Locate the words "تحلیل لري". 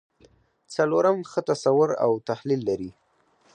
2.29-2.91